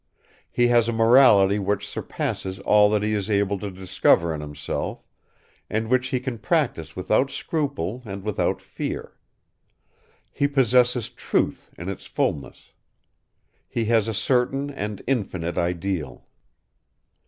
[0.49, 5.05] He has a morality which surpasses all that he is able to discover in himself
[5.69, 9.19] and which he can practise without scruple and without fear.
[10.31, 12.71] He possesses truth in its fulness.
[13.69, 16.25] He has a certain and infinite ideal.